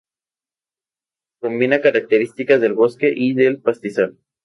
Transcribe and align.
Combina 1.43 1.79
características 1.79 2.59
del 2.59 2.73
bosque 2.73 3.13
y 3.15 3.35
del 3.35 3.61
pastizal. 3.61 4.17